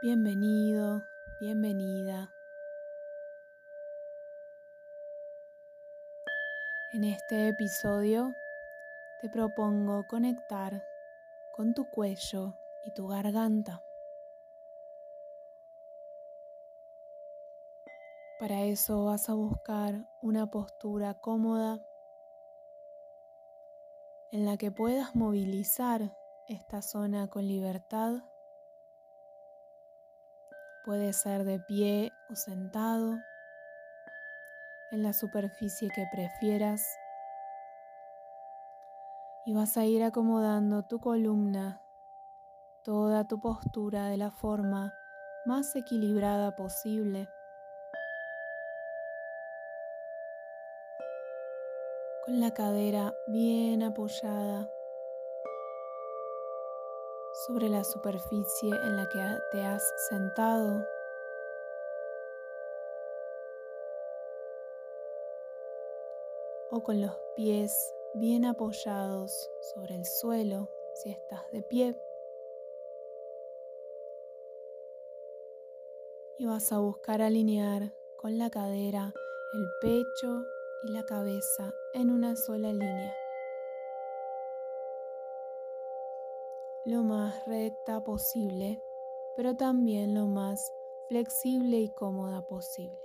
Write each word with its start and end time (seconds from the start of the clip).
Bienvenido, 0.00 1.02
bienvenida. 1.40 2.32
En 6.92 7.02
este 7.02 7.48
episodio 7.48 8.32
te 9.20 9.28
propongo 9.28 10.06
conectar 10.06 10.84
con 11.50 11.74
tu 11.74 11.90
cuello 11.90 12.54
y 12.84 12.92
tu 12.92 13.08
garganta. 13.08 13.82
Para 18.38 18.62
eso 18.66 19.04
vas 19.04 19.28
a 19.28 19.34
buscar 19.34 20.08
una 20.22 20.48
postura 20.48 21.14
cómoda 21.14 21.80
en 24.30 24.46
la 24.46 24.56
que 24.58 24.70
puedas 24.70 25.16
movilizar 25.16 26.16
esta 26.46 26.82
zona 26.82 27.26
con 27.26 27.48
libertad 27.48 28.22
Puede 30.88 31.12
ser 31.12 31.44
de 31.44 31.60
pie 31.60 32.14
o 32.30 32.34
sentado, 32.34 33.18
en 34.90 35.02
la 35.02 35.12
superficie 35.12 35.90
que 35.94 36.06
prefieras. 36.10 36.80
Y 39.44 39.52
vas 39.52 39.76
a 39.76 39.84
ir 39.84 40.02
acomodando 40.02 40.84
tu 40.84 40.98
columna, 40.98 41.82
toda 42.84 43.28
tu 43.28 43.38
postura 43.38 44.06
de 44.06 44.16
la 44.16 44.30
forma 44.30 44.94
más 45.44 45.76
equilibrada 45.76 46.56
posible. 46.56 47.28
Con 52.24 52.40
la 52.40 52.54
cadera 52.54 53.12
bien 53.26 53.82
apoyada 53.82 54.66
sobre 57.48 57.70
la 57.70 57.82
superficie 57.82 58.70
en 58.70 58.96
la 58.96 59.08
que 59.08 59.18
te 59.50 59.64
has 59.64 59.82
sentado. 60.10 60.86
O 66.70 66.82
con 66.82 67.00
los 67.00 67.16
pies 67.36 67.94
bien 68.12 68.44
apoyados 68.44 69.50
sobre 69.72 69.94
el 69.94 70.04
suelo 70.04 70.68
si 70.92 71.10
estás 71.10 71.50
de 71.50 71.62
pie. 71.62 71.96
Y 76.38 76.44
vas 76.44 76.70
a 76.70 76.78
buscar 76.78 77.22
alinear 77.22 77.94
con 78.18 78.38
la 78.38 78.50
cadera 78.50 79.14
el 79.54 79.66
pecho 79.80 80.44
y 80.84 80.92
la 80.92 81.04
cabeza 81.04 81.72
en 81.94 82.10
una 82.10 82.36
sola 82.36 82.72
línea. 82.72 83.27
Lo 86.84 87.02
más 87.02 87.44
recta 87.46 88.02
posible, 88.02 88.82
pero 89.36 89.56
también 89.56 90.14
lo 90.14 90.26
más 90.26 90.72
flexible 91.08 91.78
y 91.78 91.88
cómoda 91.90 92.42
posible. 92.42 92.98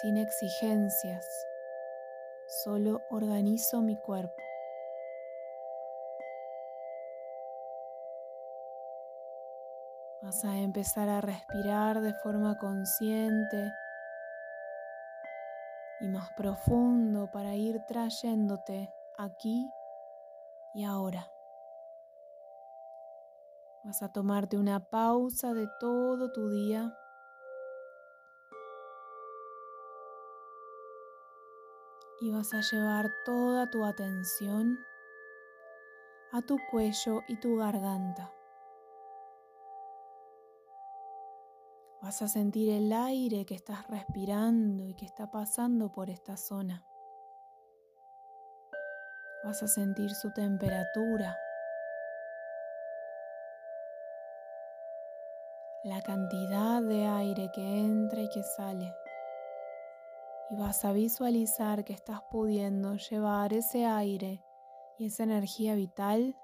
Sin 0.00 0.16
exigencias, 0.18 1.26
solo 2.64 3.00
organizo 3.10 3.80
mi 3.80 3.96
cuerpo. 3.96 4.34
Vas 10.22 10.44
a 10.44 10.56
empezar 10.58 11.08
a 11.08 11.20
respirar 11.20 12.00
de 12.00 12.12
forma 12.14 12.58
consciente 12.58 13.72
y 16.00 16.08
más 16.08 16.30
profundo 16.36 17.30
para 17.30 17.54
ir 17.54 17.80
trayéndote 17.86 18.92
aquí 19.18 19.70
y 20.76 20.84
ahora. 20.84 21.32
Vas 23.82 24.02
a 24.02 24.12
tomarte 24.12 24.58
una 24.58 24.90
pausa 24.90 25.54
de 25.54 25.68
todo 25.80 26.30
tu 26.32 26.50
día. 26.50 26.94
Y 32.20 32.30
vas 32.30 32.52
a 32.52 32.60
llevar 32.60 33.10
toda 33.24 33.70
tu 33.70 33.84
atención 33.84 34.78
a 36.32 36.42
tu 36.42 36.58
cuello 36.70 37.22
y 37.26 37.40
tu 37.40 37.56
garganta. 37.56 38.34
Vas 42.02 42.20
a 42.20 42.28
sentir 42.28 42.70
el 42.70 42.92
aire 42.92 43.46
que 43.46 43.54
estás 43.54 43.86
respirando 43.88 44.86
y 44.86 44.94
que 44.94 45.06
está 45.06 45.30
pasando 45.30 45.90
por 45.90 46.10
esta 46.10 46.36
zona. 46.36 46.84
Vas 49.46 49.62
a 49.62 49.68
sentir 49.68 50.12
su 50.12 50.32
temperatura, 50.32 51.38
la 55.84 56.02
cantidad 56.02 56.82
de 56.82 57.06
aire 57.06 57.52
que 57.54 57.62
entra 57.62 58.22
y 58.22 58.28
que 58.28 58.42
sale. 58.42 58.92
Y 60.50 60.56
vas 60.56 60.84
a 60.84 60.90
visualizar 60.90 61.84
que 61.84 61.92
estás 61.92 62.22
pudiendo 62.28 62.96
llevar 62.96 63.52
ese 63.52 63.86
aire 63.86 64.42
y 64.98 65.06
esa 65.06 65.22
energía 65.22 65.76
vital 65.76 66.34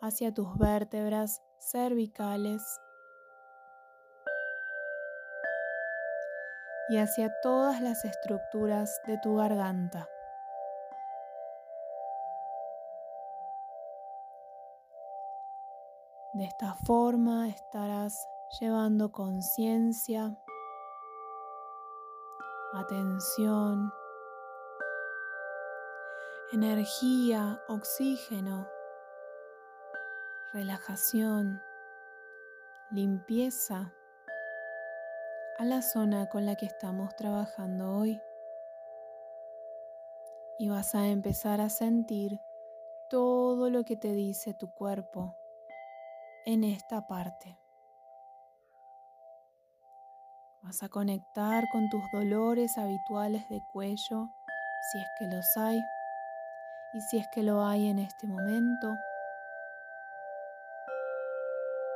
hacia 0.00 0.32
tus 0.32 0.56
vértebras 0.56 1.42
cervicales 1.58 2.62
y 6.88 6.98
hacia 6.98 7.34
todas 7.42 7.80
las 7.80 8.04
estructuras 8.04 9.00
de 9.08 9.18
tu 9.18 9.34
garganta. 9.34 10.08
De 16.34 16.44
esta 16.44 16.74
forma 16.86 17.46
estarás 17.50 18.26
llevando 18.58 19.12
conciencia, 19.12 20.34
atención, 22.72 23.92
energía, 26.50 27.60
oxígeno, 27.68 28.66
relajación, 30.54 31.60
limpieza 32.90 33.92
a 35.58 35.64
la 35.66 35.82
zona 35.82 36.30
con 36.30 36.46
la 36.46 36.56
que 36.56 36.64
estamos 36.64 37.14
trabajando 37.14 37.98
hoy. 37.98 38.22
Y 40.58 40.70
vas 40.70 40.94
a 40.94 41.08
empezar 41.08 41.60
a 41.60 41.68
sentir 41.68 42.40
todo 43.10 43.68
lo 43.68 43.84
que 43.84 43.98
te 43.98 44.14
dice 44.14 44.54
tu 44.54 44.72
cuerpo 44.72 45.36
en 46.44 46.64
esta 46.64 47.06
parte. 47.06 47.58
Vas 50.62 50.82
a 50.82 50.88
conectar 50.88 51.64
con 51.70 51.88
tus 51.88 52.02
dolores 52.12 52.78
habituales 52.78 53.48
de 53.48 53.60
cuello, 53.72 54.28
si 54.90 54.98
es 54.98 55.06
que 55.18 55.26
los 55.26 55.56
hay, 55.56 55.80
y 56.94 57.00
si 57.00 57.18
es 57.18 57.28
que 57.28 57.42
lo 57.42 57.64
hay 57.64 57.88
en 57.88 57.98
este 57.98 58.26
momento. 58.26 58.94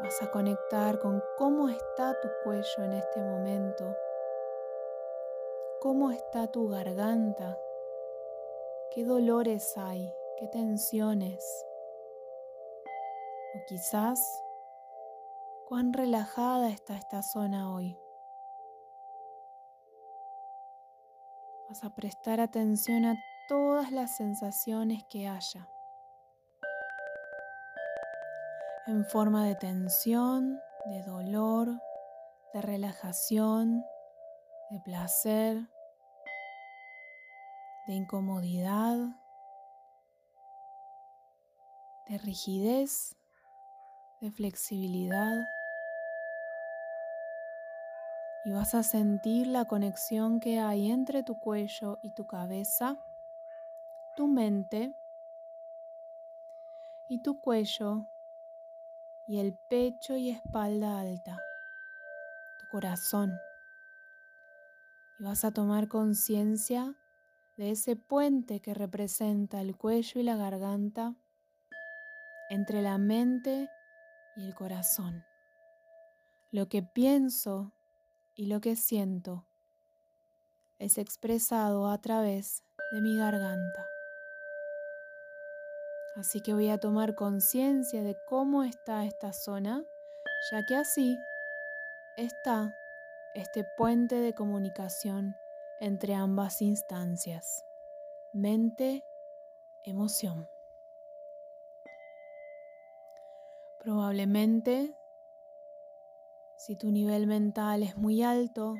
Vas 0.01 0.23
a 0.23 0.31
conectar 0.31 0.99
con 0.99 1.23
cómo 1.39 1.69
está 1.69 2.15
tu 2.21 2.29
cuello 2.45 2.85
en 2.85 2.93
este 2.93 3.21
momento, 3.21 3.97
cómo 5.81 6.11
está 6.11 6.49
tu 6.49 6.69
garganta, 6.69 7.59
qué 8.91 9.05
dolores 9.05 9.77
hay, 9.79 10.13
qué 10.39 10.49
tensiones 10.49 11.67
o 13.57 13.65
quizás 13.65 14.21
cuán 15.67 15.93
relajada 15.93 16.69
está 16.69 16.95
esta 16.95 17.23
zona 17.23 17.73
hoy. 17.73 17.99
Vas 21.69 21.83
a 21.83 21.95
prestar 21.95 22.41
atención 22.41 23.05
a 23.05 23.15
todas 23.49 23.91
las 23.91 24.17
sensaciones 24.17 25.05
que 25.11 25.27
haya. 25.27 25.69
En 28.87 29.05
forma 29.07 29.45
de 29.47 29.57
tensión, 29.57 30.61
de 30.85 31.03
dolor, 31.03 31.69
de 32.53 32.63
relajación, 32.63 33.85
de 34.71 34.81
placer, 34.81 35.57
de 37.89 37.95
incomodidad, 37.95 38.97
de 42.09 42.19
rigidez 42.19 43.17
flexibilidad 44.31 45.47
y 48.47 48.53
vas 48.53 48.77
a 48.77 48.85
sentir 48.85 49.49
la 49.49 49.65
conexión 49.65 50.39
que 50.39 50.61
hay 50.61 50.91
entre 50.91 51.25
tu 51.25 51.39
cuello 51.41 51.99
y 52.05 52.15
tu 52.15 52.29
cabeza, 52.29 52.97
tu 54.15 54.29
mente 54.29 54.95
y 57.09 57.21
tu 57.23 57.41
cuello 57.41 58.07
y 59.27 59.41
el 59.41 59.59
pecho 59.69 60.17
y 60.17 60.31
espalda 60.31 61.01
alta, 61.01 61.43
tu 62.61 62.69
corazón. 62.69 63.37
Y 65.19 65.25
vas 65.25 65.45
a 65.45 65.51
tomar 65.51 65.89
conciencia 65.89 66.95
de 67.57 67.73
ese 67.73 67.97
puente 67.97 68.61
que 68.61 68.75
representa 68.75 69.61
el 69.61 69.77
cuello 69.77 70.21
y 70.21 70.23
la 70.23 70.37
garganta 70.37 71.17
entre 72.49 72.81
la 72.81 72.97
mente 72.97 73.69
y 74.37 74.47
el 74.47 74.55
corazón. 74.55 75.25
Lo 76.51 76.69
que 76.69 76.83
pienso 76.83 77.73
y 78.35 78.47
lo 78.47 78.61
que 78.61 78.77
siento 78.77 79.47
es 80.79 80.99
expresado 80.99 81.89
a 81.89 81.99
través 82.01 82.63
de 82.93 83.01
mi 83.01 83.19
garganta. 83.19 83.87
Así 86.17 86.41
que 86.41 86.55
voy 86.55 86.71
a 86.71 86.79
tomar 86.79 87.15
conciencia 87.15 88.03
de 88.03 88.17
cómo 88.27 88.63
está 88.63 89.05
esta 89.05 89.33
zona, 89.33 89.85
ya 90.51 90.65
que 90.65 90.77
así 90.77 91.19
está 92.17 92.75
este 93.35 93.65
puente 93.77 94.17
de 94.17 94.35
comunicación 94.35 95.37
entre 95.79 96.15
ambas 96.15 96.63
instancias, 96.63 97.65
mente, 98.33 99.05
emoción. 99.85 100.49
Probablemente, 103.87 104.93
si 106.57 106.75
tu 106.75 106.91
nivel 106.91 107.29
mental 107.29 107.85
es 107.85 107.97
muy 107.97 108.21
alto 108.21 108.75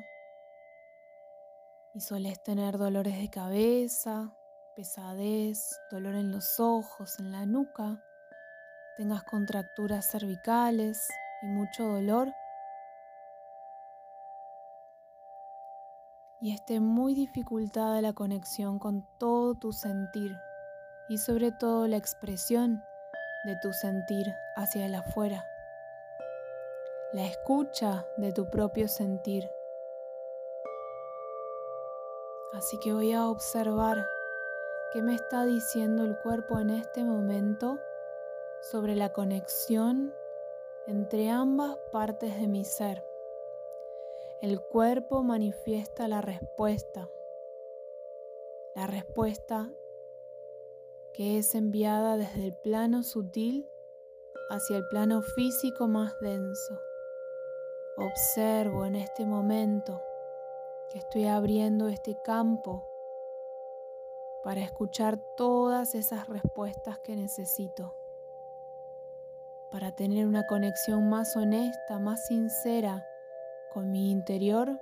y 1.93 2.01
sueles 2.01 2.43
tener 2.43 2.77
dolores 2.77 3.17
de 3.17 3.29
cabeza, 3.29 4.35
pesadez, 4.75 5.79
dolor 5.89 6.15
en 6.15 6.33
los 6.33 6.59
ojos, 6.59 7.19
en 7.19 7.31
la 7.31 7.45
nuca, 7.45 8.03
tengas 8.97 9.23
contracturas 9.23 10.11
cervicales 10.11 11.07
y 11.41 11.45
mucho 11.45 11.85
dolor, 11.85 12.27
y 16.41 16.53
esté 16.53 16.81
muy 16.81 17.15
dificultada 17.15 18.01
la 18.01 18.11
conexión 18.11 18.77
con 18.77 19.07
todo 19.17 19.55
tu 19.55 19.71
sentir 19.71 20.35
y 21.07 21.17
sobre 21.17 21.53
todo 21.53 21.87
la 21.87 21.95
expresión 21.95 22.83
de 23.47 23.55
tu 23.55 23.73
sentir 23.73 24.27
hacia 24.55 24.85
el 24.85 24.93
afuera, 24.93 25.49
la 27.13 27.25
escucha 27.25 28.05
de 28.17 28.31
tu 28.31 28.49
propio 28.49 28.87
sentir. 28.87 29.49
Así 32.53 32.77
que 32.79 32.93
voy 32.93 33.13
a 33.13 33.27
observar 33.27 34.05
¿Qué 34.93 35.01
me 35.01 35.15
está 35.15 35.43
diciendo 35.43 36.05
el 36.05 36.17
cuerpo 36.17 36.59
en 36.59 36.69
este 36.69 37.03
momento 37.03 37.77
sobre 38.61 38.95
la 38.95 39.11
conexión 39.11 40.15
entre 40.87 41.29
ambas 41.29 41.77
partes 41.91 42.39
de 42.39 42.47
mi 42.47 42.63
ser? 42.63 43.05
El 44.41 44.61
cuerpo 44.61 45.23
manifiesta 45.23 46.07
la 46.07 46.21
respuesta, 46.21 47.09
la 48.75 48.87
respuesta 48.87 49.69
que 51.17 51.39
es 51.39 51.55
enviada 51.55 52.15
desde 52.15 52.45
el 52.45 52.53
plano 52.53 53.01
sutil 53.01 53.67
hacia 54.51 54.77
el 54.77 54.87
plano 54.87 55.23
físico 55.23 55.87
más 55.87 56.13
denso. 56.21 56.79
Observo 57.97 58.85
en 58.85 58.95
este 58.95 59.25
momento 59.25 59.99
que 60.91 60.99
estoy 60.99 61.25
abriendo 61.25 61.87
este 61.87 62.15
campo 62.23 62.87
para 64.43 64.61
escuchar 64.61 65.17
todas 65.35 65.95
esas 65.95 66.29
respuestas 66.29 66.99
que 66.99 67.15
necesito, 67.15 67.95
para 69.71 69.95
tener 69.95 70.27
una 70.27 70.45
conexión 70.45 71.09
más 71.09 71.35
honesta, 71.35 71.97
más 71.97 72.27
sincera 72.27 73.07
con 73.73 73.89
mi 73.89 74.11
interior 74.11 74.79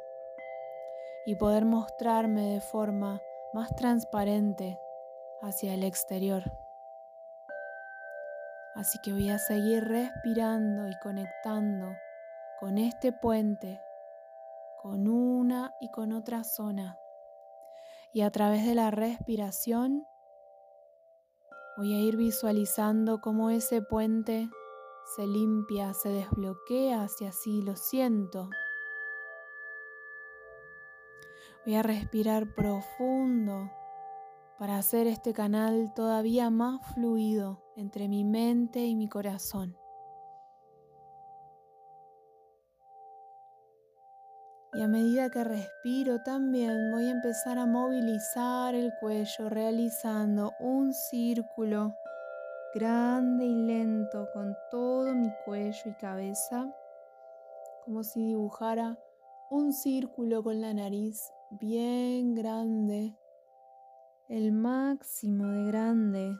y 1.25 1.35
poder 1.35 1.63
mostrarme 1.63 2.55
de 2.55 2.59
forma 2.59 3.23
más 3.53 3.73
transparente 3.77 4.77
hacia 5.45 5.73
el 5.73 5.83
exterior. 5.83 6.43
Así 8.75 8.97
que 9.03 9.13
voy 9.13 9.29
a 9.29 9.37
seguir 9.37 9.83
respirando 9.85 10.89
y 10.89 10.99
conectando 10.99 11.95
con 12.59 12.77
este 12.77 13.13
puente, 13.13 13.79
con 14.81 15.07
una 15.07 15.73
y 15.79 15.89
con 15.91 16.11
otra 16.11 16.43
zona 16.43 16.97
y 18.15 18.21
a 18.21 18.31
través 18.31 18.65
de 18.65 18.75
la 18.75 18.91
respiración 18.91 20.07
voy 21.75 21.93
a 21.93 21.99
ir 21.99 22.15
visualizando 22.15 23.19
cómo 23.19 23.49
ese 23.49 23.81
puente 23.81 24.49
se 25.17 25.27
limpia, 25.27 25.93
se 25.93 26.07
desbloquea, 26.07 27.09
si 27.09 27.25
así 27.25 27.61
lo 27.61 27.75
siento. 27.75 28.49
Voy 31.65 31.75
a 31.75 31.83
respirar 31.83 32.55
profundo 32.55 33.69
para 34.57 34.77
hacer 34.77 35.07
este 35.07 35.33
canal 35.33 35.93
todavía 35.93 36.49
más 36.49 36.81
fluido 36.93 37.61
entre 37.75 38.07
mi 38.07 38.23
mente 38.23 38.85
y 38.85 38.95
mi 38.95 39.09
corazón. 39.09 39.77
Y 44.73 44.81
a 44.81 44.87
medida 44.89 45.29
que 45.29 45.43
respiro 45.43 46.21
también 46.23 46.91
voy 46.91 47.05
a 47.05 47.11
empezar 47.11 47.57
a 47.57 47.65
movilizar 47.65 48.75
el 48.75 48.91
cuello 48.99 49.47
realizando 49.47 50.51
un 50.59 50.93
círculo 50.93 51.93
grande 52.73 53.45
y 53.45 53.55
lento 53.55 54.27
con 54.33 54.53
todo 54.69 55.13
mi 55.13 55.31
cuello 55.45 55.81
y 55.85 55.93
cabeza, 55.93 56.69
como 57.85 58.03
si 58.03 58.27
dibujara 58.27 58.99
un 59.49 59.71
círculo 59.71 60.43
con 60.43 60.59
la 60.59 60.73
nariz 60.73 61.31
bien 61.51 62.35
grande, 62.35 63.15
el 64.27 64.51
máximo 64.51 65.45
de 65.45 65.65
grande, 65.65 66.35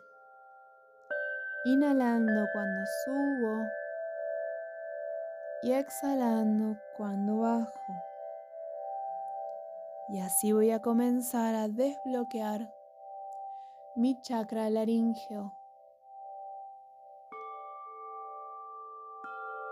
inhalando 1.66 2.48
cuando 2.52 2.84
subo 3.06 3.64
y 5.62 5.72
exhalando 5.72 6.80
cuando 6.98 7.42
bajo. 7.42 7.94
Y 10.10 10.20
así 10.20 10.52
voy 10.52 10.72
a 10.72 10.82
comenzar 10.82 11.54
a 11.54 11.68
desbloquear 11.68 12.74
mi 13.96 14.20
chakra 14.20 14.68
laríngeo, 14.72 15.54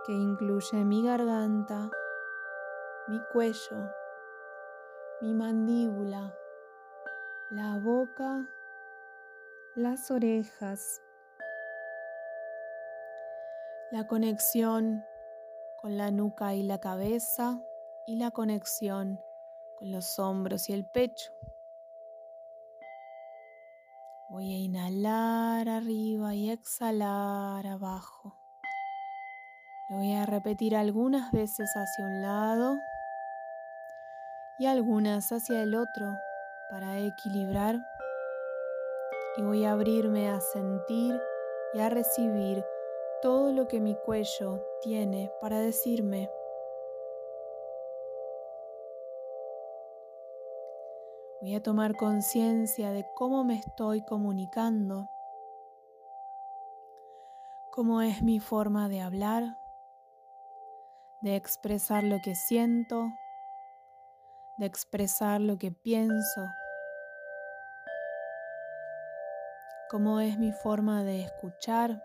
que 0.06 0.14
incluye 0.14 0.86
mi 0.86 1.04
garganta, 1.04 1.90
mi 3.08 3.20
cuello, 3.32 3.90
mi 5.22 5.34
mandíbula, 5.34 6.32
la 7.56 7.78
boca, 7.78 8.48
las 9.76 10.10
orejas, 10.10 11.02
la 13.92 14.08
conexión 14.08 15.06
con 15.80 15.96
la 15.96 16.10
nuca 16.10 16.56
y 16.56 16.64
la 16.64 16.80
cabeza 16.80 17.62
y 18.08 18.16
la 18.16 18.32
conexión 18.32 19.20
los 19.82 20.18
hombros 20.18 20.68
y 20.70 20.74
el 20.74 20.86
pecho. 20.86 21.32
Voy 24.30 24.52
a 24.52 24.58
inhalar 24.58 25.70
arriba 25.70 26.34
y 26.34 26.50
exhalar 26.50 27.68
abajo. 27.68 28.36
Lo 29.90 29.98
voy 29.98 30.14
a 30.16 30.26
repetir 30.26 30.76
algunas 30.76 31.32
veces 31.32 31.70
hacia 31.76 32.06
un 32.06 32.22
lado 32.24 32.80
y 34.58 34.66
algunas 34.66 35.32
hacia 35.32 35.62
el 35.62 35.76
otro 35.76 36.18
para 36.74 36.98
equilibrar. 36.98 37.76
Y 39.38 39.44
voy 39.44 39.64
a 39.64 39.74
abrirme 39.74 40.28
a 40.30 40.42
sentir 40.42 41.22
y 41.76 41.80
a 41.80 41.90
recibir 41.90 42.66
todo 43.22 43.52
lo 43.52 43.68
que 43.68 43.80
mi 43.80 43.96
cuello 43.96 44.60
tiene 44.82 45.32
para 45.40 45.60
decirme. 45.60 46.32
Voy 51.42 51.54
a 51.54 51.62
tomar 51.62 51.96
conciencia 51.96 52.92
de 52.92 53.06
cómo 53.14 53.44
me 53.44 53.60
estoy 53.60 54.04
comunicando, 54.04 55.08
cómo 57.72 58.02
es 58.02 58.24
mi 58.24 58.40
forma 58.40 58.90
de 58.90 59.02
hablar, 59.02 59.44
de 61.22 61.36
expresar 61.36 62.04
lo 62.04 62.18
que 62.24 62.34
siento, 62.34 63.10
de 64.58 64.66
expresar 64.66 65.40
lo 65.40 65.60
que 65.60 65.72
pienso, 65.72 66.48
cómo 69.94 70.20
es 70.20 70.40
mi 70.40 70.52
forma 70.52 71.04
de 71.04 71.22
escuchar, 71.22 72.04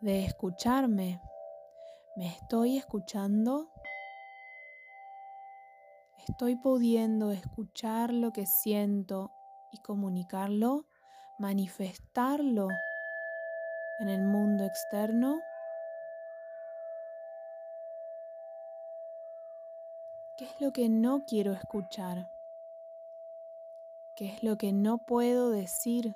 de 0.00 0.24
escucharme. 0.24 1.20
¿Me 2.14 2.28
estoy 2.28 2.78
escuchando? 2.78 3.68
estoy 6.28 6.54
pudiendo 6.54 7.32
escuchar 7.32 8.12
lo 8.14 8.32
que 8.32 8.46
siento 8.46 9.32
y 9.72 9.78
comunicarlo, 9.78 10.86
manifestarlo 11.40 12.68
en 13.98 14.08
el 14.08 14.22
mundo 14.22 14.64
externo. 14.64 15.40
¿Qué 20.38 20.44
es 20.44 20.60
lo 20.60 20.72
que 20.72 20.88
no 20.88 21.24
quiero 21.26 21.54
escuchar? 21.54 22.35
¿Qué 24.16 24.34
es 24.34 24.42
lo 24.42 24.56
que 24.56 24.72
no 24.72 24.98
puedo 25.06 25.50
decir? 25.50 26.14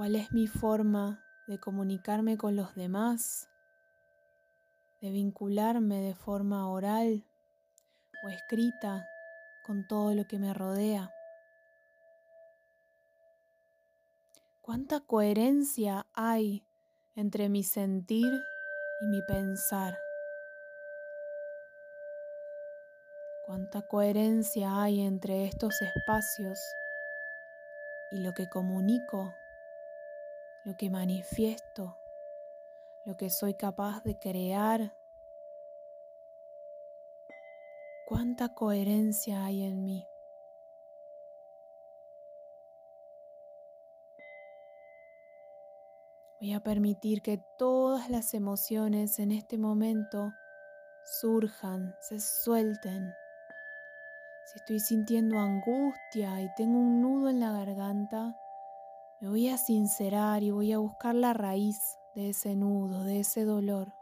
cuál 0.00 0.16
es 0.16 0.32
mi 0.32 0.46
forma 0.46 1.22
de 1.46 1.58
comunicarme 1.58 2.38
con 2.38 2.56
los 2.56 2.74
demás, 2.74 3.50
de 5.02 5.10
vincularme 5.10 6.00
de 6.00 6.14
forma 6.14 6.70
oral 6.70 7.26
o 8.24 8.30
escrita 8.30 9.06
con 9.62 9.86
todo 9.86 10.14
lo 10.14 10.26
que 10.26 10.38
me 10.38 10.54
rodea. 10.54 11.12
¿Cuánta 14.62 15.00
coherencia 15.00 16.06
hay 16.14 16.64
entre 17.14 17.50
mi 17.50 17.62
sentir 17.62 18.32
y 19.02 19.06
mi 19.06 19.20
pensar? 19.28 19.98
¿Cuánta 23.50 23.82
coherencia 23.82 24.80
hay 24.80 25.00
entre 25.00 25.44
estos 25.44 25.82
espacios 25.82 26.76
y 28.12 28.20
lo 28.20 28.32
que 28.32 28.48
comunico, 28.48 29.34
lo 30.62 30.76
que 30.76 30.88
manifiesto, 30.88 31.98
lo 33.04 33.16
que 33.16 33.28
soy 33.28 33.54
capaz 33.54 34.04
de 34.04 34.16
crear? 34.16 34.94
¿Cuánta 38.06 38.54
coherencia 38.54 39.44
hay 39.44 39.64
en 39.64 39.82
mí? 39.82 40.06
Voy 46.40 46.52
a 46.52 46.60
permitir 46.60 47.20
que 47.20 47.42
todas 47.58 48.10
las 48.10 48.32
emociones 48.32 49.18
en 49.18 49.32
este 49.32 49.58
momento 49.58 50.32
surjan, 51.02 51.96
se 51.98 52.20
suelten. 52.20 53.12
Si 54.50 54.58
estoy 54.58 54.80
sintiendo 54.80 55.38
angustia 55.38 56.40
y 56.40 56.52
tengo 56.56 56.76
un 56.76 57.00
nudo 57.00 57.28
en 57.28 57.38
la 57.38 57.52
garganta, 57.52 58.36
me 59.20 59.28
voy 59.28 59.48
a 59.48 59.56
sincerar 59.56 60.42
y 60.42 60.50
voy 60.50 60.72
a 60.72 60.78
buscar 60.78 61.14
la 61.14 61.32
raíz 61.32 62.00
de 62.16 62.30
ese 62.30 62.56
nudo, 62.56 63.04
de 63.04 63.20
ese 63.20 63.44
dolor. 63.44 63.92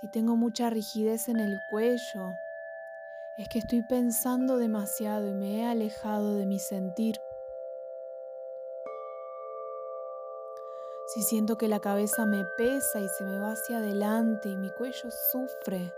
Si 0.00 0.10
tengo 0.10 0.34
mucha 0.34 0.70
rigidez 0.70 1.28
en 1.28 1.40
el 1.40 1.58
cuello, 1.70 2.32
es 3.36 3.50
que 3.50 3.58
estoy 3.58 3.82
pensando 3.82 4.56
demasiado 4.56 5.28
y 5.28 5.34
me 5.34 5.58
he 5.58 5.66
alejado 5.66 6.32
de 6.32 6.46
mi 6.46 6.58
sentir. 6.58 7.20
Si 11.08 11.22
siento 11.22 11.58
que 11.58 11.68
la 11.68 11.80
cabeza 11.80 12.24
me 12.24 12.46
pesa 12.56 12.98
y 12.98 13.08
se 13.08 13.24
me 13.24 13.38
va 13.40 13.52
hacia 13.52 13.76
adelante 13.76 14.48
y 14.48 14.56
mi 14.56 14.70
cuello 14.70 15.10
sufre, 15.32 15.92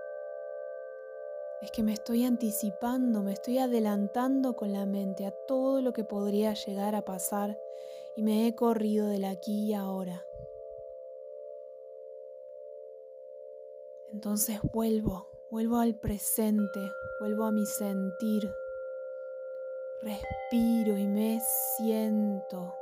es 1.60 1.70
que 1.70 1.82
me 1.82 1.92
estoy 1.92 2.24
anticipando, 2.24 3.22
me 3.22 3.32
estoy 3.32 3.58
adelantando 3.58 4.56
con 4.56 4.72
la 4.72 4.86
mente 4.86 5.26
a 5.26 5.30
todo 5.30 5.82
lo 5.82 5.92
que 5.92 6.04
podría 6.04 6.54
llegar 6.54 6.94
a 6.94 7.04
pasar 7.04 7.60
y 8.16 8.22
me 8.22 8.46
he 8.46 8.54
corrido 8.54 9.08
del 9.08 9.24
aquí 9.24 9.66
y 9.66 9.74
ahora. 9.74 10.24
Entonces 14.12 14.58
vuelvo, 14.72 15.28
vuelvo 15.50 15.78
al 15.78 15.94
presente, 15.94 16.80
vuelvo 17.20 17.44
a 17.44 17.52
mi 17.52 17.66
sentir, 17.66 18.50
respiro 20.00 20.96
y 20.96 21.06
me 21.06 21.40
siento. 21.76 22.74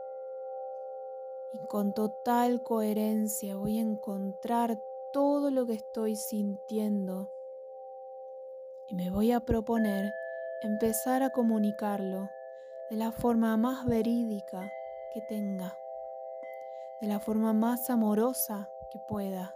Y 1.52 1.66
con 1.66 1.94
total 1.94 2.62
coherencia 2.62 3.56
voy 3.56 3.78
a 3.78 3.82
encontrar 3.82 4.80
todo 5.12 5.50
lo 5.50 5.66
que 5.66 5.74
estoy 5.74 6.14
sintiendo 6.14 7.32
y 8.88 8.94
me 8.94 9.10
voy 9.10 9.32
a 9.32 9.40
proponer 9.40 10.14
empezar 10.62 11.22
a 11.22 11.30
comunicarlo 11.30 12.30
de 12.90 12.96
la 12.96 13.12
forma 13.12 13.56
más 13.56 13.84
verídica 13.84 14.70
que 15.12 15.20
tenga, 15.28 15.76
de 17.00 17.06
la 17.06 17.20
forma 17.20 17.52
más 17.52 17.90
amorosa 17.90 18.68
que 18.90 18.98
pueda, 19.06 19.54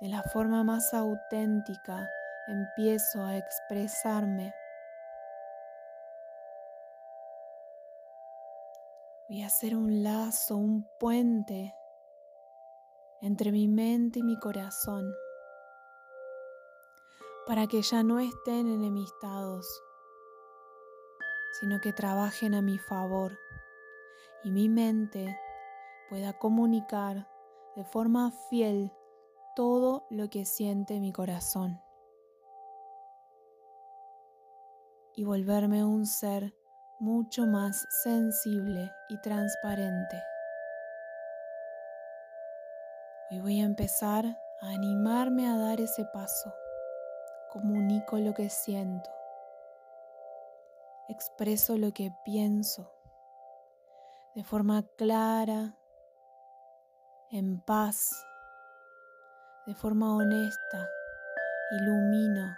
de 0.00 0.08
la 0.08 0.22
forma 0.22 0.62
más 0.62 0.94
auténtica 0.94 2.08
empiezo 2.46 3.24
a 3.24 3.36
expresarme. 3.36 4.54
Voy 9.28 9.42
a 9.42 9.46
hacer 9.46 9.74
un 9.74 10.02
lazo, 10.02 10.56
un 10.56 10.86
puente 11.00 11.74
entre 13.22 13.50
mi 13.50 13.66
mente 13.66 14.20
y 14.20 14.22
mi 14.22 14.38
corazón 14.38 15.10
para 17.46 17.66
que 17.66 17.82
ya 17.82 18.02
no 18.02 18.20
estén 18.20 18.68
enemistados, 18.68 19.82
sino 21.60 21.80
que 21.80 21.92
trabajen 21.92 22.54
a 22.54 22.62
mi 22.62 22.78
favor 22.78 23.38
y 24.42 24.50
mi 24.50 24.68
mente 24.68 25.38
pueda 26.08 26.32
comunicar 26.38 27.28
de 27.76 27.84
forma 27.84 28.30
fiel 28.48 28.92
todo 29.56 30.06
lo 30.10 30.28
que 30.30 30.44
siente 30.44 31.00
mi 31.00 31.12
corazón 31.12 31.80
y 35.16 35.24
volverme 35.24 35.84
un 35.84 36.06
ser 36.06 36.54
mucho 36.98 37.46
más 37.46 37.86
sensible 38.02 38.90
y 39.08 39.20
transparente. 39.20 40.22
Hoy 43.30 43.40
voy 43.40 43.60
a 43.60 43.64
empezar 43.64 44.26
a 44.26 44.68
animarme 44.68 45.48
a 45.48 45.56
dar 45.56 45.80
ese 45.80 46.04
paso. 46.12 46.63
Comunico 47.54 48.18
lo 48.18 48.34
que 48.34 48.50
siento. 48.50 49.08
Expreso 51.08 51.78
lo 51.78 51.92
que 51.92 52.12
pienso 52.24 52.90
de 54.34 54.44
forma 54.44 54.82
clara, 54.98 55.76
en 57.30 57.60
paz, 57.60 58.10
de 59.66 59.74
forma 59.74 60.14
honesta. 60.16 60.90
Ilumino 61.70 62.54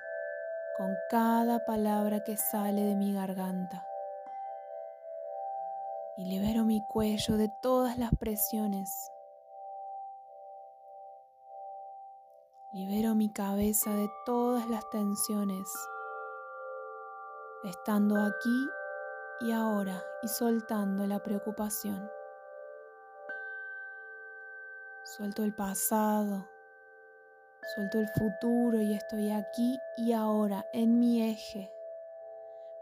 con 0.76 0.92
cada 1.08 1.64
palabra 1.64 2.24
que 2.24 2.36
sale 2.36 2.82
de 2.82 2.96
mi 2.96 3.14
garganta 3.14 3.86
y 6.16 6.24
libero 6.24 6.64
mi 6.64 6.82
cuello 6.86 7.36
de 7.36 7.50
todas 7.62 7.98
las 7.98 8.10
presiones. 8.16 9.10
Libero 12.76 13.14
mi 13.14 13.30
cabeza 13.30 13.90
de 13.94 14.10
todas 14.26 14.68
las 14.68 14.86
tensiones, 14.90 15.66
estando 17.64 18.20
aquí 18.20 18.68
y 19.40 19.52
ahora 19.52 20.04
y 20.22 20.28
soltando 20.28 21.06
la 21.06 21.22
preocupación. 21.22 22.06
Suelto 25.04 25.42
el 25.42 25.54
pasado, 25.54 26.46
suelto 27.74 27.98
el 27.98 28.08
futuro 28.10 28.82
y 28.82 28.92
estoy 28.92 29.30
aquí 29.30 29.78
y 29.96 30.12
ahora 30.12 30.66
en 30.74 31.00
mi 31.00 31.22
eje 31.22 31.72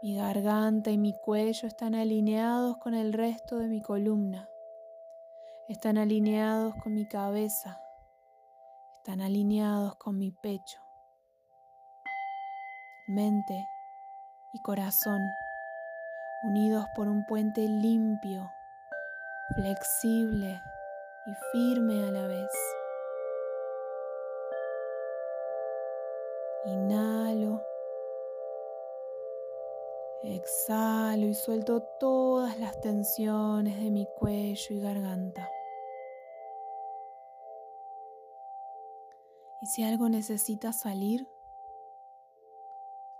mi 0.01 0.17
garganta 0.17 0.91
y 0.91 0.97
mi 0.97 1.13
cuello 1.13 1.69
están 1.69 1.95
alineados 1.95 2.75
con 2.79 2.95
el 2.95 3.13
resto 3.13 3.59
de 3.59 3.69
mi 3.69 3.81
columna. 3.81 4.49
Están 5.69 5.97
alineados 5.97 6.75
con 6.83 6.93
mi 6.93 7.07
cabeza. 7.07 7.84
Están 9.05 9.21
alineados 9.21 9.97
con 9.97 10.17
mi 10.17 10.31
pecho. 10.31 10.79
Mente 13.07 13.67
y 14.51 14.59
corazón 14.63 15.21
unidos 16.45 16.87
por 16.95 17.07
un 17.07 17.23
puente 17.27 17.67
limpio, 17.67 18.49
flexible 19.53 20.59
y 21.27 21.33
firme 21.51 22.03
a 22.07 22.11
la 22.11 22.25
vez. 22.25 22.49
Inhalo 26.65 27.61
Exhalo 30.23 31.27
y 31.27 31.35
suelto 31.35 31.83
todas 31.99 32.57
las 32.57 32.81
tensiones 32.81 33.79
de 33.83 33.91
mi 33.91 34.07
cuello 34.17 34.75
y 34.75 34.79
garganta. 34.79 35.47
Y 39.65 39.67
si 39.67 39.83
algo 39.83 40.09
necesita 40.09 40.71
salir, 40.73 41.27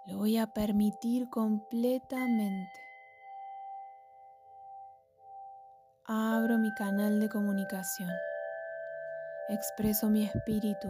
lo 0.06 0.20
voy 0.20 0.38
a 0.38 0.46
permitir 0.46 1.28
completamente. 1.28 2.80
Abro 6.06 6.60
mi 6.60 6.72
canal 6.76 7.20
de 7.20 7.30
comunicación. 7.30 8.12
Expreso 9.50 10.08
mi 10.12 10.24
espíritu 10.24 10.88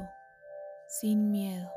sin 0.90 1.32
miedo. 1.32 1.72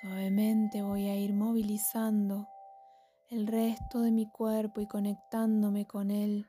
Suavemente 0.00 0.80
voy 0.80 1.10
a 1.10 1.14
ir 1.14 1.34
movilizando 1.34 2.48
el 3.28 3.46
resto 3.46 4.00
de 4.00 4.12
mi 4.12 4.30
cuerpo 4.30 4.80
y 4.80 4.86
conectándome 4.86 5.86
con 5.86 6.10
él 6.10 6.46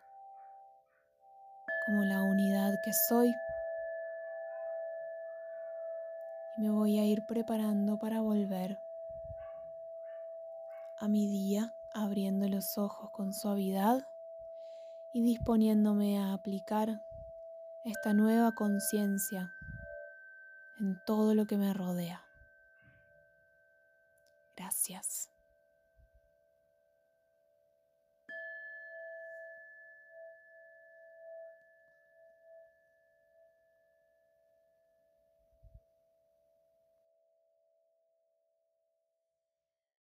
como 1.96 2.04
la 2.04 2.24
unidad 2.24 2.82
que 2.84 2.92
soy. 2.92 3.34
Y 6.58 6.62
me 6.62 6.70
voy 6.70 7.00
a 7.00 7.06
ir 7.06 7.26
preparando 7.26 7.98
para 7.98 8.20
volver. 8.20 8.78
a 10.98 11.08
mi 11.08 11.28
día 11.28 11.74
abriendo 11.94 12.50
los 12.50 12.78
ojos 12.78 13.12
con 13.12 13.34
suavidad 13.34 14.06
y 15.14 15.22
disponiéndome 15.24 16.20
a 16.20 16.34
aplicar 16.34 17.02
esta 17.86 18.14
nueva 18.14 18.54
conciencia 18.56 19.54
en 20.80 21.00
todo 21.06 21.34
lo 21.34 21.48
que 21.48 21.56
me 21.56 21.74
rodea. 21.74 22.22
Gracias. 24.58 25.35